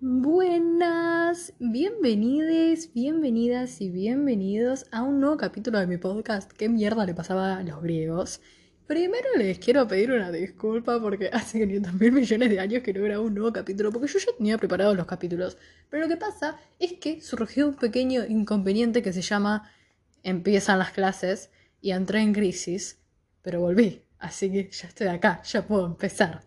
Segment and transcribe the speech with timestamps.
[0.00, 6.52] Buenas, bienvenides, bienvenidas y bienvenidos a un nuevo capítulo de mi podcast.
[6.52, 8.40] ¿Qué mierda le pasaba a los griegos?
[8.86, 13.02] Primero les quiero pedir una disculpa porque hace 500 mil millones de años que no
[13.02, 15.58] grabo un nuevo capítulo, porque yo ya tenía preparados los capítulos.
[15.90, 19.68] Pero lo que pasa es que surgió un pequeño inconveniente que se llama
[20.22, 23.00] empiezan las clases y entré en crisis,
[23.42, 26.42] pero volví, así que ya estoy acá, ya puedo empezar.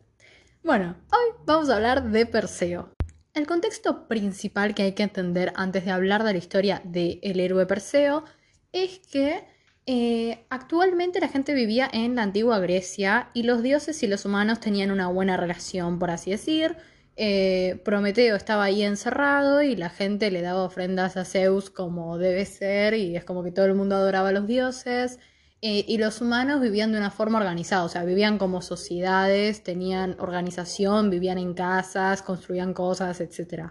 [0.64, 2.94] Bueno, hoy vamos a hablar de Perseo.
[3.34, 7.66] El contexto principal que hay que entender antes de hablar de la historia del héroe
[7.66, 8.26] Perseo
[8.74, 9.46] es que
[9.86, 14.60] eh, actualmente la gente vivía en la antigua Grecia y los dioses y los humanos
[14.60, 16.76] tenían una buena relación, por así decir.
[17.16, 22.46] Eh, Prometeo estaba ahí encerrado y la gente le daba ofrendas a Zeus como debe
[22.46, 25.20] ser y es como que todo el mundo adoraba a los dioses.
[25.64, 30.16] Eh, y los humanos vivían de una forma organizada, o sea, vivían como sociedades, tenían
[30.20, 33.70] organización, vivían en casas, construían cosas, etc.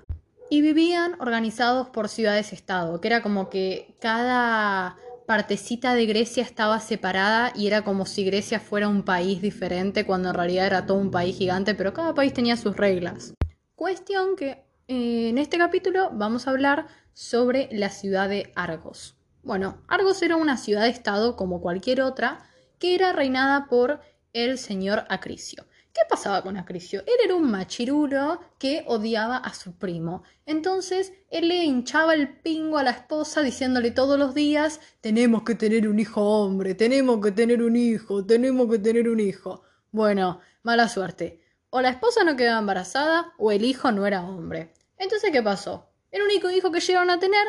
[0.50, 7.52] Y vivían organizados por ciudades-estado, que era como que cada partecita de Grecia estaba separada
[7.56, 11.10] y era como si Grecia fuera un país diferente cuando en realidad era todo un
[11.10, 13.34] país gigante, pero cada país tenía sus reglas.
[13.74, 19.19] Cuestión que eh, en este capítulo vamos a hablar sobre la ciudad de Argos.
[19.42, 22.46] Bueno, Argos era una ciudad-estado como cualquier otra
[22.78, 24.00] que era reinada por
[24.32, 25.66] el señor Acricio.
[25.92, 27.00] ¿Qué pasaba con Acricio?
[27.00, 30.22] Él era un machirulo que odiaba a su primo.
[30.46, 35.56] Entonces, él le hinchaba el pingo a la esposa diciéndole todos los días, tenemos que
[35.56, 39.62] tener un hijo hombre, tenemos que tener un hijo, tenemos que tener un hijo.
[39.90, 41.40] Bueno, mala suerte.
[41.70, 44.72] O la esposa no quedaba embarazada o el hijo no era hombre.
[44.96, 45.88] Entonces, ¿qué pasó?
[46.10, 47.46] El único hijo que llegaron a tener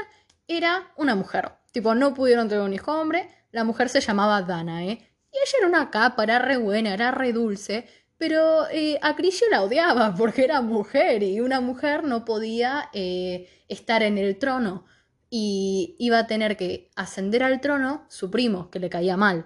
[0.48, 1.61] era una mujer.
[1.72, 3.30] Tipo, no pudieron tener un hijo hombre.
[3.52, 4.92] La mujer se llamaba Danae.
[4.92, 5.08] ¿eh?
[5.32, 7.86] Y ella era una capa, era re buena, era re dulce.
[8.18, 13.50] Pero eh, a Crisio la odiaba porque era mujer y una mujer no podía eh,
[13.68, 14.86] estar en el trono.
[15.30, 19.46] Y iba a tener que ascender al trono su primo, que le caía mal.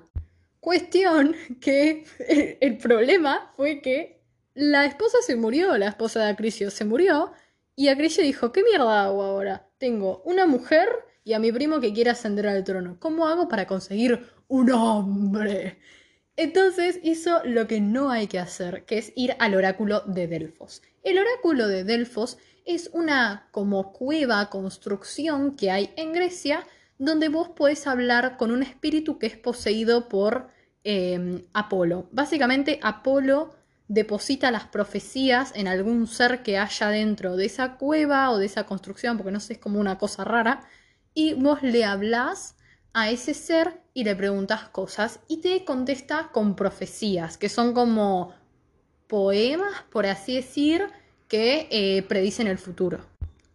[0.60, 2.06] Cuestión que
[2.60, 4.24] el, problema fue que
[4.56, 7.34] la esposa se murió, la esposa de Acrisio se murió.
[7.76, 9.70] Y Acrisio dijo, ¿qué mierda hago ahora?
[9.78, 10.90] Tengo una mujer
[11.26, 12.98] y a mi primo que quiere ascender al trono.
[13.00, 15.80] ¿Cómo hago para conseguir un hombre?
[16.38, 20.84] Entonces hizo lo que no hay que hacer, que es ir al oráculo de Delfos.
[21.04, 26.66] El oráculo de Delfos es una como cueva, construcción que hay en Grecia,
[27.00, 30.50] donde vos podés hablar con un espíritu que es poseído por
[30.84, 32.08] em, Apolo.
[32.12, 33.56] Básicamente Apolo
[33.88, 38.66] deposita las profecías en algún ser que haya dentro de esa cueva o de esa
[38.66, 40.68] construcción, porque no sé, es como una cosa rara,
[41.16, 42.56] y vos le hablas
[42.94, 48.34] a ese ser y le preguntas cosas y te contesta con profecías, que son como
[49.08, 50.88] poemas, por así decir,
[51.28, 53.00] que eh, predicen el futuro.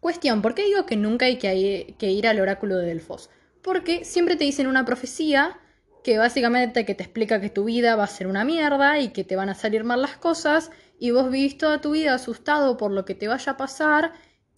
[0.00, 3.30] Cuestión, ¿por qué digo que nunca hay que, que ir al oráculo de Delfos?
[3.62, 5.58] Porque siempre te dicen una profecía
[6.02, 9.24] que básicamente que te explica que tu vida va a ser una mierda y que
[9.24, 12.90] te van a salir mal las cosas y vos vivís toda tu vida asustado por
[12.90, 14.12] lo que te vaya a pasar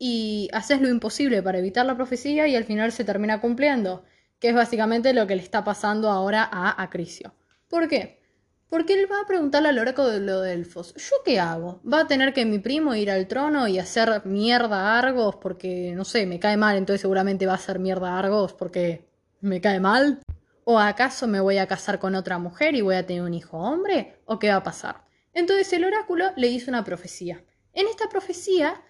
[0.04, 4.02] y haces lo imposible para evitar la profecía y al final se termina cumpliendo,
[4.40, 7.36] que es básicamente lo que le está pasando ahora a Acricio.
[7.68, 8.20] ¿Por qué?
[8.68, 11.80] Porque él va a preguntarle al oráculo de los elfos, ¿yo qué hago?
[11.84, 15.92] ¿Va a tener que mi primo ir al trono y hacer mierda a Argos porque,
[15.94, 19.06] no sé, me cae mal, entonces seguramente va a hacer mierda a Argos porque
[19.40, 20.20] me cae mal?
[20.64, 23.56] ¿O acaso me voy a casar con otra mujer y voy a tener un hijo
[23.56, 24.16] hombre?
[24.24, 25.04] ¿O qué va a pasar?
[25.32, 27.44] Entonces el oráculo le hizo una profecía.
[27.72, 28.82] En esta profecía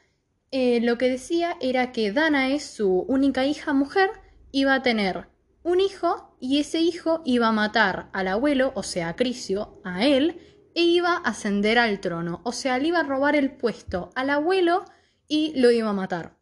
[0.53, 4.11] eh, lo que decía era que Danae, su única hija mujer,
[4.53, 5.29] iba a tener
[5.63, 10.05] un hijo y ese hijo iba a matar al abuelo, o sea, a Crisio, a
[10.05, 10.39] él,
[10.75, 14.31] e iba a ascender al trono, o sea, le iba a robar el puesto al
[14.31, 14.85] abuelo
[15.27, 16.37] y lo iba a matar.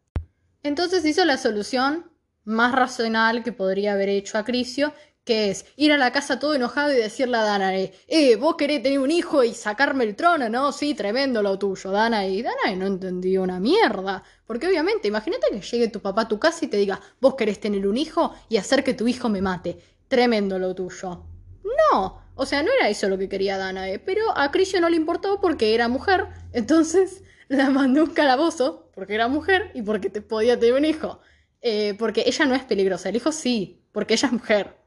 [0.63, 2.11] Entonces hizo la solución
[2.43, 4.93] más racional que podría haber hecho a Crisio,
[5.23, 8.81] que es ir a la casa todo enojado y decirle a Danae, eh, vos querés
[8.81, 10.71] tener un hijo y sacarme el trono, ¿no?
[10.71, 12.41] Sí, tremendo lo tuyo, Danae.
[12.41, 14.23] Danae no entendió una mierda.
[14.45, 17.59] Porque obviamente, imagínate que llegue tu papá a tu casa y te diga, vos querés
[17.59, 19.77] tener un hijo y hacer que tu hijo me mate.
[20.07, 21.23] Tremendo lo tuyo.
[21.63, 24.97] No, o sea, no era eso lo que quería Danae, pero a Crisio no le
[24.97, 30.21] importó porque era mujer, entonces la mandó un calabozo porque era mujer y porque te
[30.21, 31.19] podía tener un hijo.
[31.61, 34.80] Eh, porque ella no es peligrosa, el hijo sí, porque ella es mujer.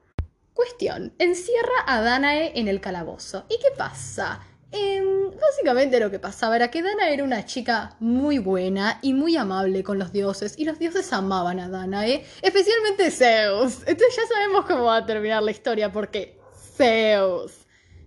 [0.54, 3.44] Cuestión, encierra a Danae en el calabozo.
[3.48, 4.40] ¿Y qué pasa?
[4.70, 9.36] Em, básicamente lo que pasaba era que Danae era una chica muy buena y muy
[9.36, 13.78] amable con los dioses, y los dioses amaban a Danae, especialmente Zeus.
[13.86, 16.40] Entonces ya sabemos cómo va a terminar la historia, porque
[16.76, 17.66] Zeus.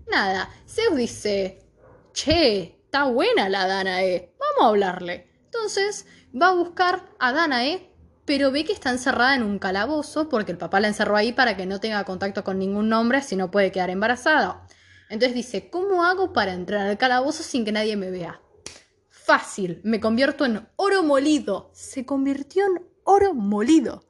[0.09, 1.59] Nada, Zeus dice,
[2.13, 5.29] che, está buena la Danae, vamos a hablarle.
[5.45, 7.91] Entonces va a buscar a Danae,
[8.27, 11.55] pero ve que está encerrada en un calabozo porque el papá la encerró ahí para
[11.55, 14.67] que no tenga contacto con ningún hombre, si no puede quedar embarazada.
[15.09, 18.41] Entonces dice, ¿cómo hago para entrar al calabozo sin que nadie me vea?
[19.09, 21.71] Fácil, me convierto en oro molido.
[21.73, 24.03] Se convirtió en oro molido.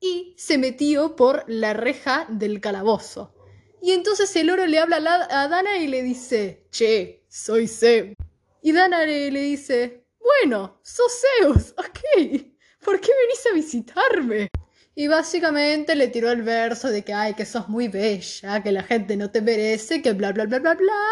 [0.00, 3.34] Y se metió por la reja del calabozo.
[3.82, 4.96] Y entonces el oro le habla
[5.30, 8.16] a Dana y le dice, che, soy Zeus.
[8.62, 11.12] Y Dana le, dice, bueno, sos
[11.42, 12.59] Zeus, ok.
[12.84, 14.50] ¿Por qué venís a visitarme?
[14.94, 18.82] Y básicamente le tiró el verso de que, ay, que sos muy bella, que la
[18.82, 21.02] gente no te merece, que bla, bla, bla, bla, bla.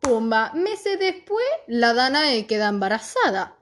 [0.00, 3.56] Pumba, meses después, la Danae queda embarazada.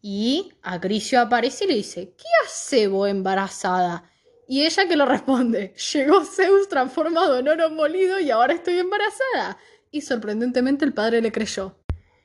[0.00, 4.10] Y Acricio aparece y le dice, ¿qué hace vos embarazada?
[4.48, 9.56] Y ella que lo responde, llegó Zeus transformado en oro molido y ahora estoy embarazada.
[9.90, 11.81] Y sorprendentemente el padre le creyó.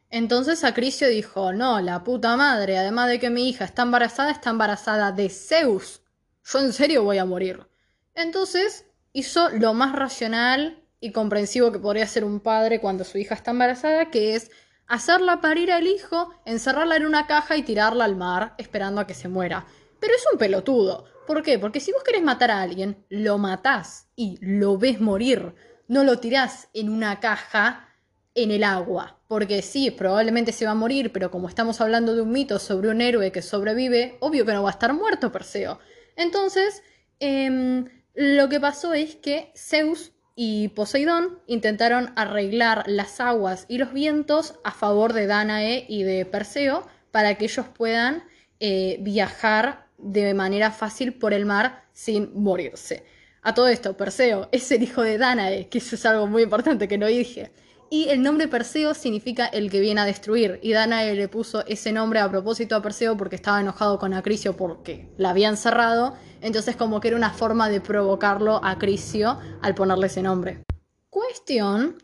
[0.09, 4.51] Entonces Acricio dijo, no, la puta madre, además de que mi hija está embarazada, está
[4.51, 6.01] embarazada de Zeus.
[6.45, 7.67] Yo en serio voy a morir.
[8.15, 13.35] Entonces hizo lo más racional y comprensivo que podría ser un padre cuando su hija
[13.35, 14.49] está embarazada, que es
[14.87, 19.13] hacerla parir al hijo, encerrarla en una caja y tirarla al mar, esperando a que
[19.13, 19.65] se muera.
[19.99, 21.05] Pero es un pelotudo.
[21.27, 21.59] ¿Por qué?
[21.59, 25.53] Porque si vos querés matar a alguien, lo matás y lo ves morir.
[25.89, 27.89] No lo tirás en una caja
[28.37, 29.19] en el agua.
[29.27, 32.89] Porque sí, probablemente se va a morir, pero como estamos hablando de un mito sobre
[32.89, 35.79] un héroe que sobrevive, obvio que no va a estar muerto Perseo.
[36.15, 36.83] Entonces,
[37.19, 43.91] em, lo que pasó es que Zeus y Poseidón intentaron arreglar las aguas y los
[43.91, 48.23] vientos a favor de Danae y de Perseo para que ellos puedan
[48.59, 53.03] eh, viajar de manera fácil por el mar sin morirse.
[53.41, 56.87] A todo esto, Perseo es el hijo de Danae, que eso es algo muy importante
[56.87, 57.51] que no dije.
[57.89, 60.59] Y el nombre Perseo significa el que viene a destruir.
[60.61, 64.57] Y Danae le puso ese nombre a propósito a Perseo porque estaba enojado con Acricio
[64.57, 66.15] porque la habían cerrado.
[66.41, 70.63] Entonces como que era una forma de provocarlo a Acricio al ponerle ese nombre.
[71.09, 71.97] Cuestión.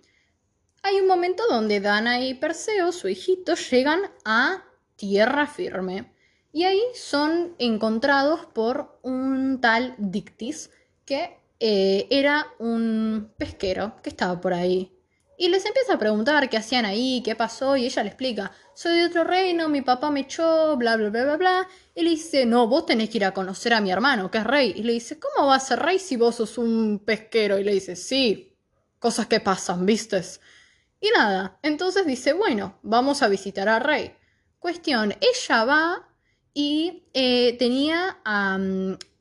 [0.83, 4.63] Hay un momento donde Danae y Perseo, su hijito, llegan a
[4.95, 6.13] tierra firme.
[6.53, 10.69] Y ahí son encontrados por un tal Dictis,
[11.06, 14.94] que eh, era un pesquero que estaba por ahí
[15.38, 19.00] y les empieza a preguntar qué hacían ahí, qué pasó, y ella le explica, soy
[19.00, 21.68] de otro reino, mi papá me echó, bla, bla, bla, bla, bla.
[21.95, 24.44] Y le dice, no, vos tenés que ir a conocer a mi hermano, que es
[24.44, 24.74] rey.
[24.75, 27.57] Y le dice, ¿cómo vas a ser rey si vos sos un pesquero?
[27.59, 28.56] Y le dice, sí,
[29.00, 30.39] cosas que pasan, vistes.
[31.00, 34.15] Y nada, entonces dice, bueno, vamos a visitar al rey.
[34.59, 36.09] Cuestión, ella va
[36.53, 38.57] y eh, tenía a,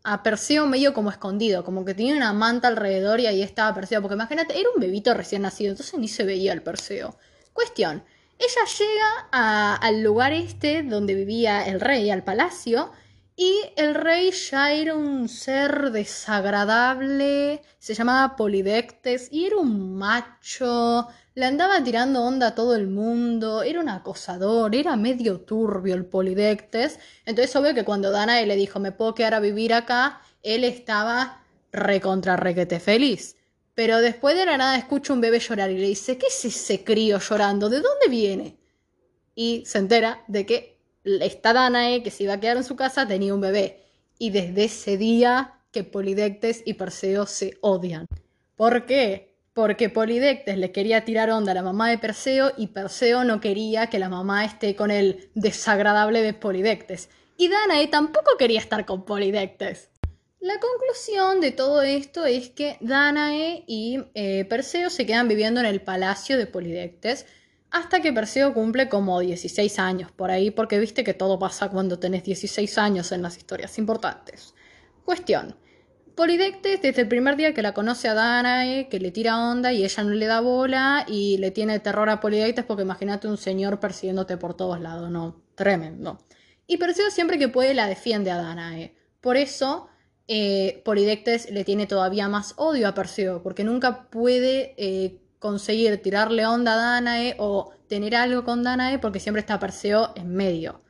[0.05, 4.01] a Perseo medio como escondido, como que tenía una manta alrededor y ahí estaba Perseo,
[4.03, 7.17] porque imagínate, era un bebito recién nacido, entonces ni se veía el Perseo.
[7.53, 8.03] Cuestión,
[8.39, 12.91] ella llega al lugar este donde vivía el rey, al palacio,
[13.37, 21.09] y el rey ya era un ser desagradable, se llamaba Polidectes, y era un macho,
[21.35, 26.05] le andaba tirando onda a todo el mundo, era un acosador, era medio turbio el
[26.05, 26.99] Polidectes.
[27.25, 31.43] Entonces, obvio que cuando Danae le dijo, me puedo quedar a vivir acá, él estaba
[31.73, 33.37] recontra requete feliz.
[33.75, 36.85] Pero después de la nada escucha un bebé llorar y le dice, ¿qué es ese
[36.85, 37.71] crío llorando?
[37.71, 38.59] ¿De dónde viene?
[39.35, 43.09] Y se entera de que esta Danae, que se iba a quedar en su casa,
[43.09, 43.81] tenía un bebé.
[44.19, 48.07] Y desde ese día que Polidectes y Perseo se odian.
[48.55, 49.32] ¿Por qué?
[49.55, 53.89] Porque Polidectes le quería tirar onda a la mamá de Perseo y Perseo no quería
[53.89, 57.11] que la mamá esté con el desagradable de Polidectes.
[57.37, 59.91] Y Danae tampoco quería estar con Polidectes.
[60.41, 65.67] La conclusión de todo esto es que Danae y eh, Perseo se quedan viviendo en
[65.67, 67.27] el palacio de Polidectes
[67.71, 71.99] hasta que Perseo cumple como 16 años por ahí, porque viste que todo pasa cuando
[71.99, 74.55] tenés 16 años en las historias importantes.
[75.05, 75.57] Cuestión.
[76.15, 79.85] Polidectes, desde el primer día que la conoce a Danae, que le tira onda y
[79.85, 83.81] ella no le da bola y le tiene terror a Polidectes porque imagínate un señor
[83.81, 85.43] persiguiéndote por todos lados, ¿no?
[85.55, 86.19] Tremendo.
[86.67, 88.95] Y Perseo siempre que puede la defiende a Danae.
[89.21, 89.89] Por eso
[90.29, 96.47] eh, Polidectes le tiene todavía más odio a Perseo, porque nunca puede eh, conseguir tirarle
[96.47, 100.83] onda a Danae o tener algo con Danae porque siempre está Perseo en medio.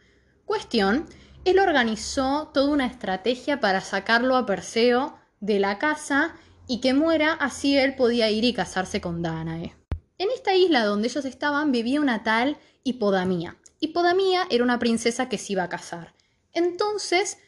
[0.45, 1.07] Cuestión
[1.45, 6.37] él organizó toda una estrategia para sacarlo a Perseo de la casa
[6.69, 9.75] y que muera, así él podía ir y casarse con Danae.
[10.19, 13.57] En esta isla donde ellos estaban vivía una tal Hipodamía.
[13.81, 16.15] Hipodamía era una princesa que se iba a casar.
[16.53, 17.39] Entonces,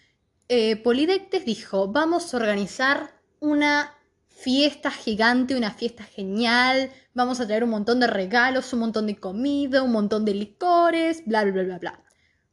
[0.48, 3.94] eh, Polidectes dijo, vamos a organizar una
[4.28, 9.16] fiesta gigante, una fiesta genial, vamos a traer un montón de regalos, un montón de
[9.16, 12.04] comida, un montón de licores, bla, bla, bla, bla.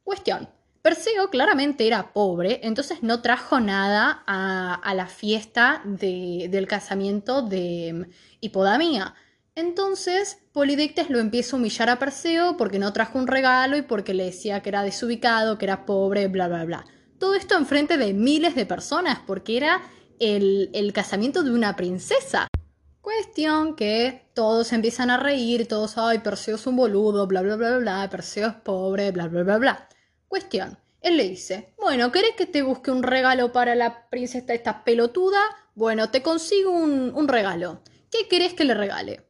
[0.03, 0.47] Cuestión.
[0.81, 8.11] Perseo claramente era pobre, entonces no trajo nada a, la fiesta del casamiento de mm,
[8.39, 9.13] Hipodamía.
[9.53, 14.15] Entonces Polidectes lo empieza a humillar a Perseo porque no trajo un regalo y porque
[14.15, 16.85] le decía que era desubicado, que era pobre, bla, bla, bla.
[17.19, 19.83] Todo esto en frente de miles de personas porque era
[20.19, 22.47] el, el casamiento de una princesa.
[23.01, 27.77] Cuestión que todos empiezan a reír, todos, ay, Perseo es un boludo, bla, bla, bla,
[27.77, 29.87] bla, Perseo es pobre, bla, bla, bla, bla.
[30.31, 34.85] Cuestión, él le dice, bueno, ¿querés que te busque un regalo para la princesa esta
[34.85, 35.41] pelotuda?
[35.75, 37.81] Bueno, te consigo un, un regalo.
[38.09, 39.25] ¿Qué querés que le regale?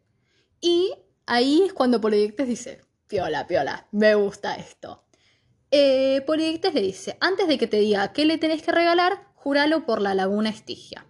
[0.60, 0.94] Y
[1.26, 5.04] ahí es cuando Polidictes dice, piola, piola, me gusta esto.
[5.72, 9.88] Eh, Polidictes le dice, antes de que te diga qué le tenés que regalar, júralo
[9.88, 11.08] por la laguna Estigia.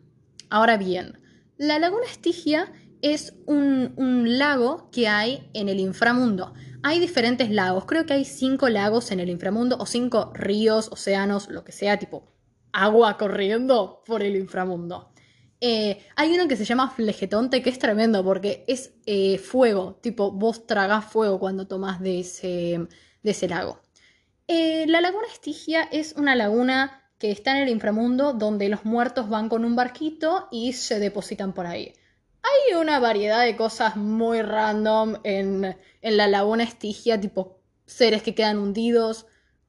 [0.49, 1.19] Ahora bien,
[1.57, 2.71] la laguna Estigia
[3.01, 6.53] es un, un, lago que hay en el inframundo.
[6.83, 11.49] Hay diferentes lagos, creo que hay cinco lagos en el inframundo o cinco ríos, océanos,
[11.49, 12.31] lo que sea, tipo
[12.73, 15.11] agua corriendo por el inframundo.
[15.59, 20.31] Eh, hay uno que se llama Flegetonte, que es tremendo porque es eh, fuego, tipo
[20.31, 22.87] vos tragás fuego cuando tomás de ese,
[23.21, 23.79] de ese lago.
[24.47, 29.29] Eh, la laguna Estigia es una laguna que está en el inframundo donde los muertos
[29.29, 31.93] van con un barquito y se depositan por ahí.
[32.43, 38.33] Hay una variedad de cosas muy random en, en la laguna Estigia, tipo seres que
[38.33, 39.27] quedan hundidos,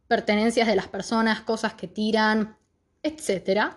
[0.08, 2.56] pertenencias de las personas, cosas que tiran,
[3.02, 3.72] etc.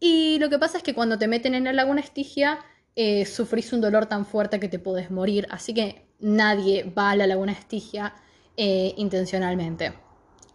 [0.00, 2.60] Y lo que pasa es que cuando te meten en la laguna Estigia,
[2.94, 5.46] eh, sufrís un dolor tan fuerte que te podés morir.
[5.50, 8.14] Así que nadie va a la laguna Estigia
[8.56, 9.92] eh, intencionalmente.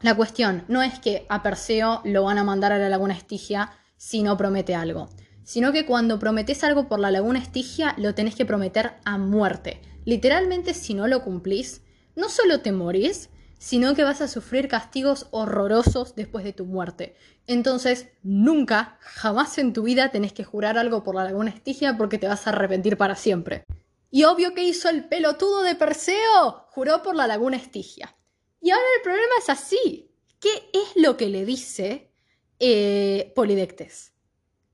[0.01, 3.71] La cuestión no es que a Perseo lo van a mandar a la laguna Estigia
[3.95, 5.09] si no promete algo,
[5.43, 9.81] sino que cuando prometes algo por la laguna Estigia lo tenés que prometer a muerte.
[10.05, 11.81] Literalmente si no lo cumplís,
[12.15, 17.15] no solo te morís, sino que vas a sufrir castigos horrorosos después de tu muerte.
[17.47, 22.17] Entonces, nunca, jamás en tu vida tenés que jurar algo por la laguna Estigia porque
[22.17, 23.63] te vas a arrepentir para siempre.
[24.11, 28.15] Y obvio que hizo el pelotudo de Perseo, juró por la laguna Estigia.
[28.61, 30.11] Y ahora el problema es así.
[30.39, 32.11] ¿Qué es lo que le dice
[32.59, 34.12] eh, Polidectes?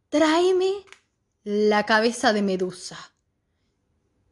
[0.09, 0.85] Tráeme
[1.43, 2.97] la cabeza de Medusa.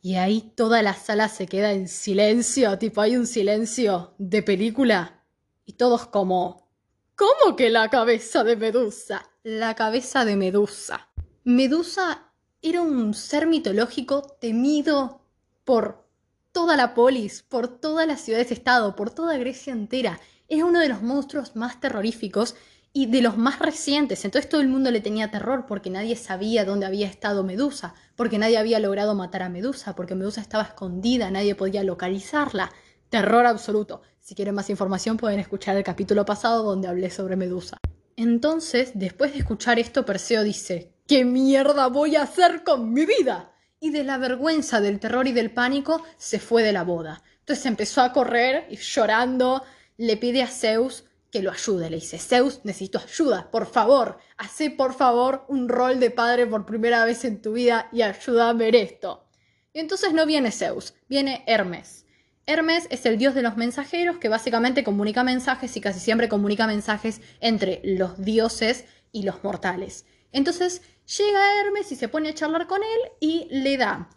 [0.02, 5.24] Y ahí toda la sala se queda en silencio, tipo hay un silencio de película.
[5.66, 6.68] Y todos como...
[7.16, 9.30] ¿Cómo que la cabeza de Medusa?
[9.44, 11.10] La cabeza de Medusa.
[11.44, 12.32] Medusa
[12.64, 15.28] era un ser mitológico temido
[15.64, 16.10] por
[16.52, 20.20] toda la polis, por todas las ciudades-estado, por toda Grecia entera.
[20.48, 22.56] Era uno de los monstruos más terroríficos
[22.94, 24.26] y de los más recientes.
[24.26, 28.38] Entonces todo el mundo le tenía terror porque nadie sabía dónde había estado Medusa, porque
[28.38, 32.72] nadie había logrado matar a Medusa, porque Medusa estaba escondida, nadie podía localizarla.
[33.10, 34.02] Terror absoluto.
[34.20, 37.78] Si quieren más información pueden escuchar el capítulo pasado donde hablé sobre Medusa.
[38.16, 43.54] Entonces, después de escuchar esto, Perseo dice, ¿qué mierda voy a hacer con mi vida?
[43.80, 47.22] Y de la vergüenza, del terror y del pánico, se fue de la boda.
[47.42, 49.64] Entonces empezó a correr y llorando,
[49.98, 51.06] le pide a Zeus
[51.38, 51.92] que lo ayude.
[51.92, 56.66] Le dice, Zeus, necesito ayuda, por favor, hace por favor un rol de padre por
[56.66, 59.28] primera vez en tu vida y ayúdame en esto.
[59.72, 62.06] Y entonces no viene Zeus, viene Hermes.
[62.48, 66.66] Hermes es el dios de los mensajeros que básicamente comunica mensajes y casi siempre comunica
[66.66, 70.06] mensajes entre los dioses y los mortales.
[70.32, 70.82] Entonces
[71.18, 74.10] llega Hermes y se pone a charlar con él y le da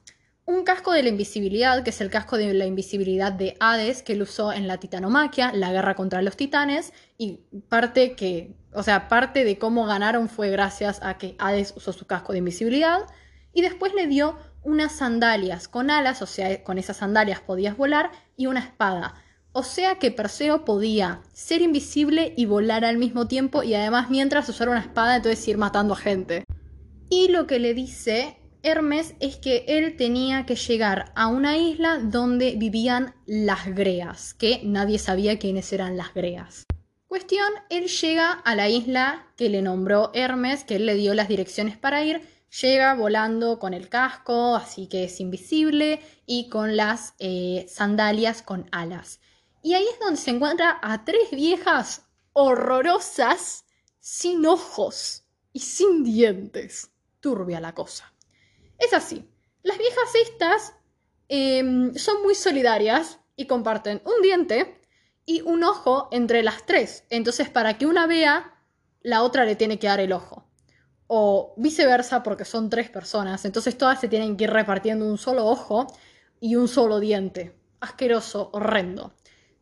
[0.50, 4.14] un casco de la invisibilidad, que es el casco de la invisibilidad de Hades, que
[4.14, 9.08] él usó en la titanomaquia, la guerra contra los titanes, y parte que, o sea,
[9.08, 13.00] parte de cómo ganaron fue gracias a que Hades usó su casco de invisibilidad,
[13.52, 18.10] y después le dio unas sandalias con alas, o sea, con esas sandalias podías volar,
[18.36, 19.14] y una espada.
[19.52, 24.48] O sea que Perseo podía ser invisible y volar al mismo tiempo, y además mientras
[24.48, 26.44] usar una espada, entonces ir matando a gente.
[27.08, 31.98] Y lo que le dice Hermes es que él tenía que llegar a una isla
[31.98, 36.66] donde vivían las greas, que nadie sabía quiénes eran las greas.
[37.06, 41.28] Cuestión, él llega a la isla que le nombró Hermes, que él le dio las
[41.28, 42.20] direcciones para ir,
[42.60, 48.68] llega volando con el casco, así que es invisible, y con las eh, sandalias con
[48.72, 49.20] alas.
[49.62, 53.64] Y ahí es donde se encuentra a tres viejas horrorosas,
[53.98, 56.90] sin ojos y sin dientes.
[57.20, 58.09] Turbia la cosa.
[58.80, 59.28] Es así.
[59.62, 60.74] Las viejas estas
[61.28, 64.80] em, son muy solidarias y comparten un diente
[65.26, 67.04] y un ojo entre las tres.
[67.10, 68.54] Entonces, para que una vea,
[69.02, 70.50] la otra le tiene que dar el ojo.
[71.06, 73.44] O viceversa, porque son tres personas.
[73.44, 75.86] Entonces, todas se tienen que ir repartiendo un solo ojo
[76.40, 77.54] y un solo diente.
[77.80, 79.12] Asqueroso, horrendo.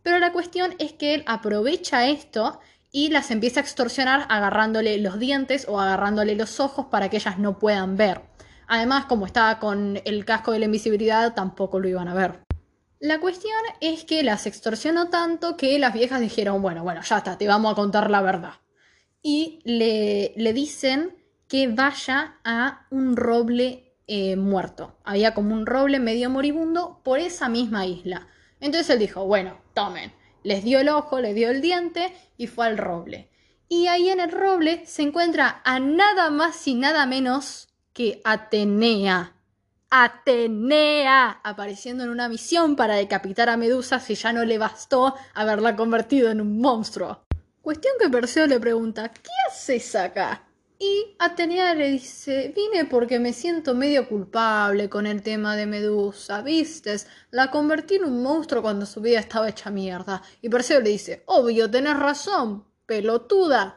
[0.03, 2.61] Pero la cuestión es que él aprovecha esto
[2.93, 7.39] y las empieza a extorsionar agarrándole los dientes o agarrándole los ojos para que ellas
[7.39, 8.28] no puedan ver.
[8.69, 12.41] Además, como estaba con el casco de la invisibilidad, tampoco lo iban a ver.
[13.01, 17.39] La cuestión es que las extorsionó tanto que las viejas dijeron, bueno, bueno, ya está,
[17.39, 18.55] te vamos a contar la verdad.
[19.23, 21.17] Y le, le dicen
[21.49, 24.99] que vaya a un roble eh, muerto.
[25.05, 28.29] Había como un roble medio moribundo por esa misma isla.
[28.61, 30.13] Entonces él dijo, bueno, tomen.
[30.43, 33.31] Les dio el ojo, les dio el diente y fue al roble.
[33.69, 39.35] Y ahí en el roble se encuentra a nada más y nada menos que Atenea.
[39.91, 45.75] Atenea apareciendo en una misión para decapitar a Medusa si ya no le bastó haberla
[45.75, 47.25] convertido en un monstruo.
[47.61, 50.45] Cuestión que Perseo le pregunta, ¿qué haces acá?
[50.79, 56.41] Y Atenea le dice, vine porque me siento medio culpable con el tema de Medusa,
[56.43, 57.09] ¿vistes?
[57.33, 60.23] La convertí en un monstruo cuando su vida estaba hecha mierda.
[60.41, 63.77] Y Perseo le dice, obvio, tenés razón, pelotuda.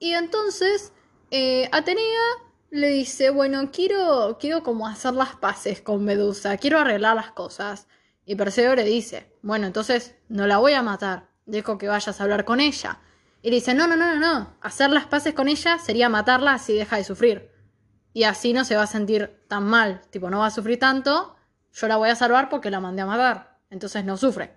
[0.00, 0.90] Y entonces
[1.30, 2.43] eh, Atenea
[2.74, 7.86] le dice, bueno, quiero, quiero como hacer las paces con Medusa, quiero arreglar las cosas.
[8.26, 12.24] Y Perseo le dice, bueno, entonces no la voy a matar, dejo que vayas a
[12.24, 12.98] hablar con ella.
[13.42, 16.54] Y le dice, no, no, no, no, no, hacer las paces con ella sería matarla
[16.54, 17.52] así deja de sufrir.
[18.12, 21.36] Y así no se va a sentir tan mal, tipo, no va a sufrir tanto,
[21.72, 24.56] yo la voy a salvar porque la mandé a matar, entonces no sufre.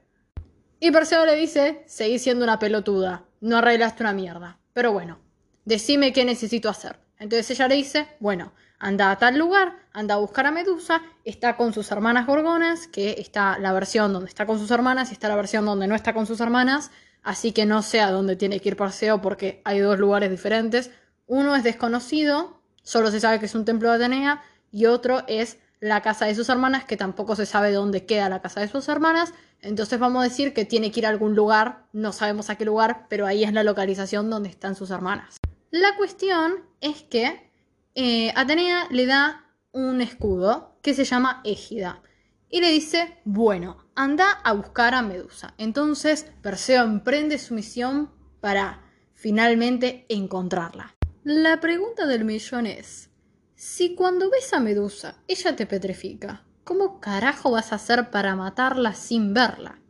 [0.80, 5.20] Y Perseo le dice, seguí siendo una pelotuda, no arreglaste una mierda, pero bueno,
[5.66, 7.07] decime qué necesito hacer.
[7.20, 11.58] Entonces ella le dice, bueno, anda a tal lugar, anda a buscar a Medusa, está
[11.58, 15.28] con sus hermanas gorgonas, que está la versión donde está con sus hermanas y está
[15.28, 16.92] la versión donde no está con sus hermanas,
[17.24, 20.92] así que no sé a dónde tiene que ir Perseo porque hay dos lugares diferentes.
[21.26, 25.58] Uno es desconocido, solo se sabe que es un templo de Atenea, y otro es
[25.80, 28.88] la casa de sus hermanas, que tampoco se sabe dónde queda la casa de sus
[28.90, 29.34] hermanas.
[29.62, 32.66] Entonces vamos a decir que tiene que ir a algún lugar, no sabemos a qué
[32.66, 35.40] lugar, pero ahí es la localización donde están sus hermanas.
[35.72, 37.52] La cuestión es que
[37.96, 42.02] eh, Atenea le da un escudo que se llama Égida
[42.50, 45.54] y le dice, bueno, anda a buscar a Medusa.
[45.58, 50.96] Entonces Perseo emprende su misión para finalmente encontrarla.
[51.24, 53.10] La pregunta del millón es,
[53.56, 58.94] si cuando ves a Medusa ella te petrifica, ¿cómo carajo vas a hacer para matarla
[58.94, 59.82] sin verla?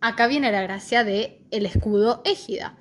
[0.00, 2.76] Acá viene la gracia de el escudo égida.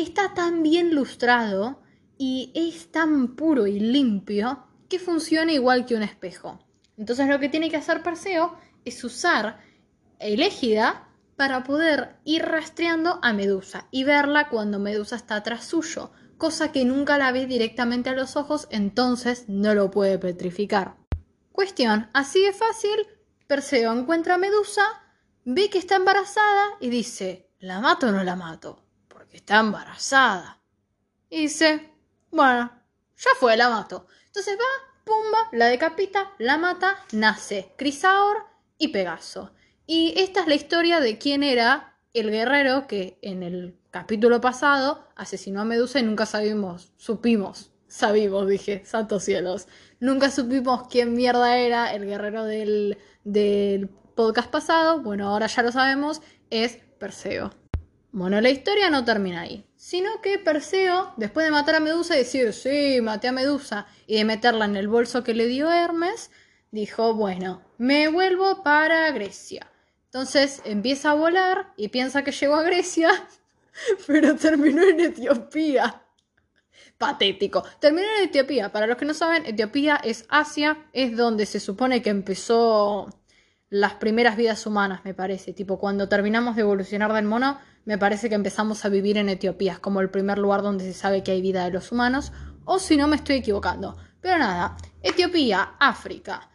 [0.00, 1.82] Está tan bien lustrado
[2.16, 6.58] y es tan puro y limpio que funciona igual que un espejo.
[6.96, 9.60] Entonces lo que tiene que hacer Perseo es usar
[10.18, 16.12] el égida para poder ir rastreando a Medusa y verla cuando Medusa está atrás suyo,
[16.38, 20.96] cosa que nunca la ve directamente a los ojos, entonces no lo puede petrificar.
[21.52, 23.06] Cuestión, así de fácil,
[23.46, 24.82] Perseo encuentra a Medusa,
[25.44, 28.86] ve que está embarazada y dice, ¿la mato o no la mato?
[29.30, 30.58] Porque está embarazada.
[31.28, 31.88] Y dice,
[32.32, 32.68] bueno,
[33.16, 34.08] ya fue, la mato.
[34.26, 38.38] Entonces va, pumba, la decapita, la mata, nace Crisaor
[38.76, 39.52] y Pegaso.
[39.86, 45.06] Y esta es la historia de quién era el guerrero que en el capítulo pasado
[45.14, 49.68] asesinó a Medusa y nunca sabimos, supimos, sabimos, dije, santos cielos.
[50.00, 55.02] Nunca supimos quién mierda era el guerrero del, del podcast pasado.
[55.02, 57.59] Bueno, ahora ya lo sabemos, es Perseo.
[58.12, 62.52] Bueno, la historia no termina ahí, sino que Perseo, después de matar a Medusa decir,
[62.52, 66.32] sí, maté a Medusa, y de meterla en el bolso que le dio Hermes,
[66.72, 69.70] dijo, bueno, me vuelvo para Grecia.
[70.06, 73.10] Entonces empieza a volar y piensa que llegó a Grecia,
[74.08, 76.02] pero terminó en Etiopía.
[76.98, 77.64] Patético.
[77.78, 78.72] Terminó en Etiopía.
[78.72, 83.08] Para los que no saben, Etiopía es Asia, es donde se supone que empezó
[83.70, 85.52] las primeras vidas humanas, me parece.
[85.52, 89.78] Tipo, cuando terminamos de evolucionar del mono, me parece que empezamos a vivir en Etiopía.
[89.80, 92.32] Como el primer lugar donde se sabe que hay vida de los humanos.
[92.64, 93.96] O si no, me estoy equivocando.
[94.20, 96.50] Pero nada, Etiopía, África.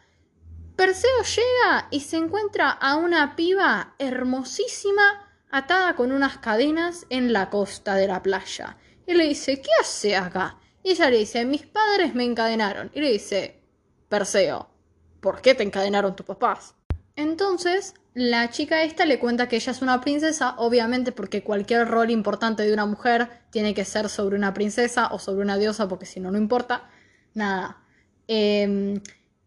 [0.76, 7.50] Perseo llega y se encuentra a una piba hermosísima atada con unas cadenas en la
[7.50, 8.76] costa de la playa.
[9.06, 10.58] Y le dice, ¿qué hace acá?
[10.82, 12.90] Y ella le dice, mis padres me encadenaron.
[12.94, 13.62] Y le dice,
[14.08, 14.68] Perseo,
[15.20, 16.74] ¿por qué te encadenaron tus papás?
[17.16, 22.10] Entonces, la chica esta le cuenta que ella es una princesa, obviamente porque cualquier rol
[22.10, 26.06] importante de una mujer tiene que ser sobre una princesa o sobre una diosa, porque
[26.06, 26.88] si no, no importa.
[27.34, 27.76] Nada.
[28.26, 29.02] Eh,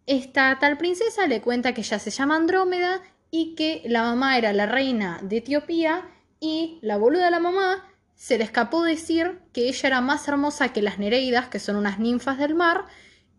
[0.06, 3.02] esta tal princesa le cuenta que ella se llama Andrómeda
[3.32, 6.08] y que la mamá era la reina de Etiopía
[6.40, 10.74] y la boluda de la mamá se le escapó decir que ella era más hermosa
[10.74, 12.86] que las Nereidas, que son unas ninfas del mar,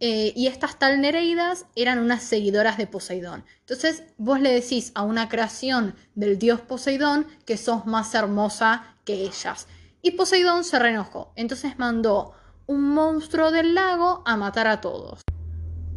[0.02, 3.44] eh, y estas tal Nereidas eran unas seguidoras de Poseidón.
[3.60, 9.24] Entonces vos le decís a una creación del dios Poseidón que sos más hermosa que
[9.24, 9.68] ellas.
[10.00, 11.32] Y Poseidón se reenojó.
[11.36, 12.32] Entonces mandó
[12.66, 15.20] un monstruo del lago a matar a todos.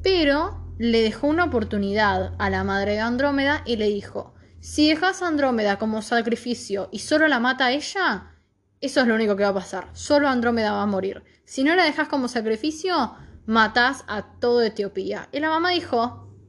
[0.01, 5.21] Pero le dejó una oportunidad a la madre de Andrómeda y le dijo, si dejas
[5.21, 8.33] a Andrómeda como sacrificio y solo la mata a ella,
[8.81, 9.89] eso es lo único que va a pasar.
[9.93, 11.23] Solo Andrómeda va a morir.
[11.45, 15.29] Si no la dejas como sacrificio, matas a todo Etiopía.
[15.31, 15.97] Y la mamá dijo,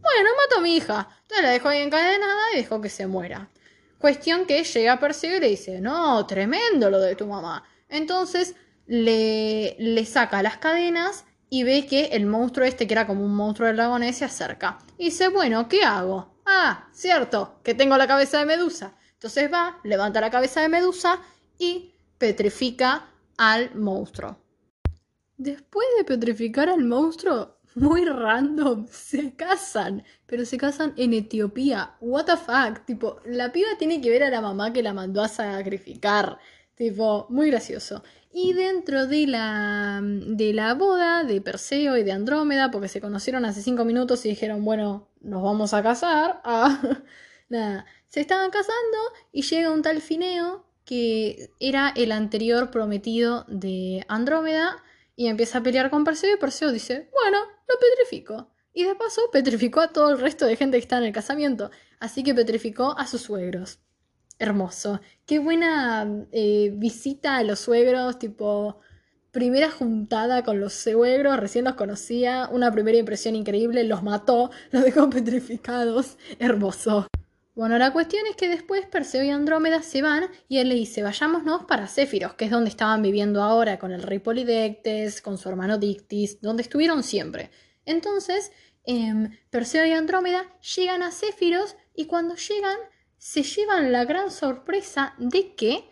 [0.05, 1.09] bueno, mato a mi hija.
[1.23, 3.49] Entonces la dejó ahí encadenada y dejó que se muera.
[3.99, 7.65] Cuestión que llega a y le dice, no, tremendo lo de tu mamá.
[7.89, 8.55] Entonces
[8.87, 13.35] le, le saca las cadenas y ve que el monstruo este, que era como un
[13.35, 14.79] monstruo del lago se acerca.
[14.99, 16.35] Y dice, bueno, ¿qué hago?
[16.45, 18.95] Ah, cierto, que tengo la cabeza de Medusa.
[19.15, 21.21] Entonces va, levanta la cabeza de Medusa
[21.59, 23.07] y petrifica
[23.39, 24.44] al monstruo.
[25.37, 31.97] Después de petrificar al monstruo, muy random, se casan, pero se casan en Etiopía.
[32.01, 35.23] What the fuck, tipo, la piba tiene que ver a la mamá que la mandó
[35.23, 36.39] a sacrificar.
[36.77, 38.03] Tipo, muy gracioso.
[38.33, 43.45] Y dentro de la, de la boda de Perseo y de Andrómeda, porque se conocieron
[43.45, 46.41] hace cinco minutos y dijeron, bueno, nos vamos a casar.
[46.45, 46.81] Ah,
[47.49, 48.99] nada, se estaban casando
[49.33, 54.83] y llega un tal Fineo que era el anterior prometido de Andrómeda
[55.17, 58.51] y empieza a pelear con Perseo y Perseo dice, bueno, lo petrifico.
[58.73, 61.71] Y de paso petrificó a todo el resto de gente que está en el casamiento,
[62.01, 63.79] así que petrificó a sus suegros.
[64.39, 65.01] Hermoso.
[65.27, 68.81] Qué buena eh, visita a los suegros, tipo
[69.31, 74.85] primera juntada con los suegros, recién los conocía, una primera impresión increíble, los mató, los
[74.85, 76.17] dejó petrificados.
[76.39, 77.07] Hermoso.
[77.55, 81.05] Bueno, la cuestión es que después Perseo y Andrómeda se van y él le dice,
[81.05, 85.49] vayámonos para Céfiros, que es donde estaban viviendo ahora con el rey Polidectes, con su
[85.49, 87.53] hermano Dictis, donde estuvieron siempre.
[87.87, 88.51] Entonces,
[88.85, 92.77] em, Perseo y Andrómeda llegan a Céfiros y cuando llegan
[93.19, 95.89] se llevan la gran sorpresa de que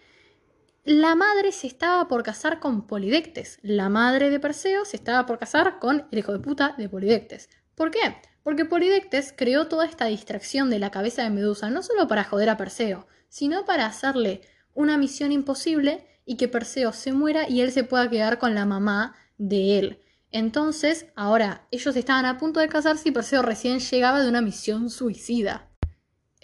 [0.84, 3.60] la madre se estaba por casar con Polidectes.
[3.62, 7.48] La madre de Perseo se estaba por casar con el hijo de puta de Polidectes.
[7.76, 8.16] ¿Por qué?
[8.42, 12.50] Porque Polidectes creó toda esta distracción de la cabeza de Medusa no solo para joder
[12.50, 14.42] a Perseo, sino para hacerle
[14.74, 18.64] una misión imposible y que Perseo se muera y él se pueda quedar con la
[18.64, 19.98] mamá de él.
[20.30, 24.88] Entonces, ahora, ellos estaban a punto de casarse y Perseo recién llegaba de una misión
[24.88, 25.68] suicida.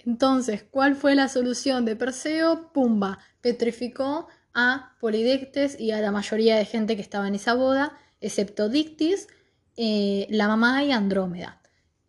[0.05, 2.71] Entonces, ¿cuál fue la solución de Perseo?
[2.71, 7.97] Pumba, petrificó a Polidectes y a la mayoría de gente que estaba en esa boda,
[8.21, 9.27] excepto Dictis,
[9.75, 11.58] eh, la mamá y Andrómeda.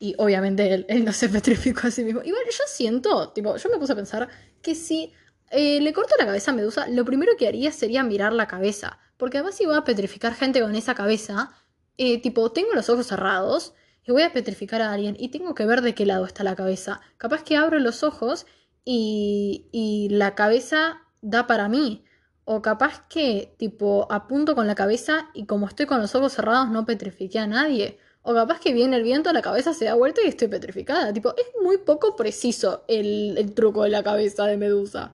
[0.03, 2.23] Y obviamente él, no se petrificó a sí mismo.
[2.25, 4.29] Igual yo siento, tipo, yo me puse a pensar
[4.63, 5.13] que si
[5.51, 8.99] eh, le corto la cabeza a Medusa, lo primero que haría sería mirar la cabeza.
[9.19, 11.51] Porque además si voy a petrificar gente con esa cabeza,
[11.99, 15.67] eh, tipo, tengo los ojos cerrados y voy a petrificar a alguien y tengo que
[15.67, 17.03] ver de qué lado está la cabeza.
[17.19, 18.47] Capaz que abro los ojos
[18.87, 22.07] y, y la cabeza da para mí.
[22.45, 26.71] O capaz que, tipo, apunto con la cabeza y como estoy con los ojos cerrados
[26.71, 27.99] no petrifique a nadie.
[28.31, 31.13] O capaz que viene el viento, la cabeza se da vuelta y estoy petrificada.
[31.13, 35.11] Tipo, es muy poco preciso el, truco de la cabeza de Medusa.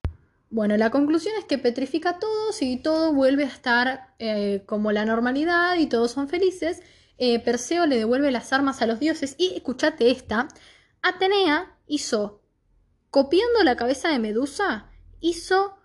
[0.50, 4.92] Bueno, la conclusión es que petrifica a todos y todo vuelve a estar eh, como
[4.92, 6.82] la normalidad y todos son felices.
[7.16, 10.48] Eh, Perseo le devuelve las armas a los dioses y, escúchate esta,
[11.00, 12.42] Atenea hizo,
[13.08, 15.78] copiando la cabeza de Medusa, hizo,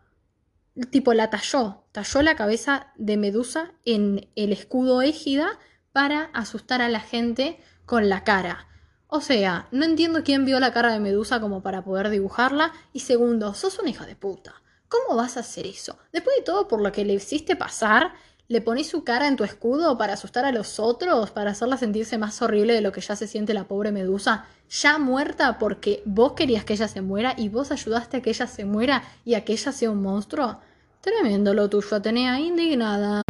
[0.89, 5.57] tipo la talló, talló la cabeza de Medusa en el escudo égida
[5.91, 8.67] para asustar a la gente con la cara.
[9.07, 12.71] O sea, no entiendo quién vio la cara de Medusa como para poder dibujarla.
[12.93, 14.61] Y segundo, sos una hija de puta.
[14.87, 15.97] ¿Cómo vas a hacer eso?
[16.13, 18.13] Después de todo por lo que le hiciste pasar,
[18.47, 22.17] le pones su cara en tu escudo para asustar a los otros, para hacerla sentirse
[22.17, 26.33] más horrible de lo que ya se siente la pobre Medusa, ya muerta porque vos
[26.33, 29.45] querías que ella se muera y vos ayudaste a que ella se muera y a
[29.45, 30.59] que ella sea un monstruo.
[30.99, 33.21] Tremendo lo tuyo, Atenea, indignada.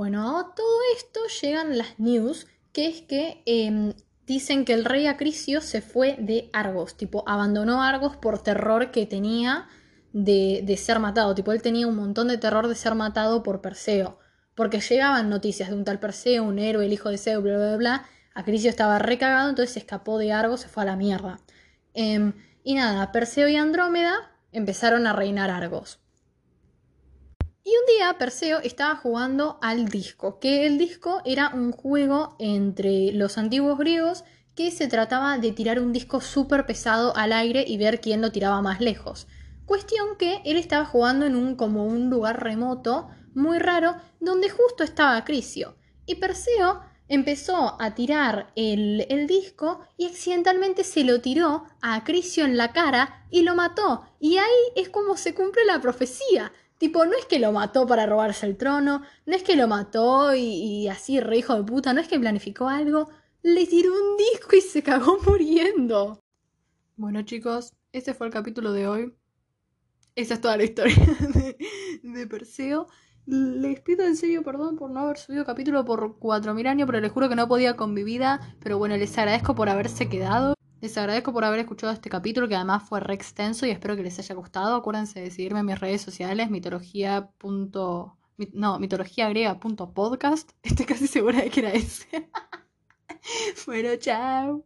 [0.00, 3.92] Bueno, a todo esto llegan las news, que es que em,
[4.26, 9.04] dicen que el rey Acrisio se fue de Argos, tipo, abandonó Argos por terror que
[9.04, 9.68] tenía
[10.14, 13.60] de, de, ser matado, tipo, él tenía un montón de terror de ser matado por
[13.60, 14.18] Perseo,
[14.54, 17.76] porque llegaban noticias de un tal Perseo, un héroe, el hijo de Zeus, bla, bla,
[17.76, 21.40] bla, Acrisio estaba recagado, entonces se escapó de Argos, se fue a la mierda.
[21.92, 22.32] Em,
[22.64, 26.00] y nada, Perseo y Andrómeda empezaron a reinar Argos.
[27.62, 33.12] Y un día Perseo estaba jugando al disco, que el disco era un juego entre
[33.12, 37.76] los antiguos griegos que se trataba de tirar un disco súper pesado al aire y
[37.76, 39.26] ver quién lo tiraba más lejos.
[39.66, 44.82] Cuestión que él estaba jugando en un como un lugar remoto, muy raro, donde justo
[44.82, 45.76] estaba Crisio.
[46.06, 52.56] Y Perseo empezó a tirar el, disco y accidentalmente se lo tiró a Acricio en
[52.56, 54.06] la cara y lo mató.
[54.18, 56.52] Y ahí es como se cumple la profecía.
[56.80, 60.34] Tipo, no es que lo mató para robarse el trono, no es que lo mató
[60.34, 63.10] y, así re hijo de puta, no es que planificó algo,
[63.42, 66.24] le tiró un disco y se cagó muriendo.
[66.96, 69.14] Bueno chicos, este fue el capítulo de hoy.
[70.14, 70.96] Esa es toda la historia
[71.34, 71.58] de,
[72.02, 72.86] de Perseo.
[73.26, 77.12] Les pido en serio perdón por no haber subido capítulo por 4.000 años, pero les
[77.12, 78.56] juro que no podía con mi vida.
[78.58, 80.54] Pero bueno, les agradezco por haberse quedado.
[80.80, 84.02] Les agradezco por haber escuchado este capítulo que además fue re extenso y espero que
[84.02, 84.76] les haya gustado.
[84.76, 87.30] Acuérdense de seguirme en mis redes sociales, mitología.
[88.52, 90.52] No, mitologiagriega.podcast.
[90.62, 92.30] Estoy casi segura de que era ese.
[93.66, 94.64] bueno, chao.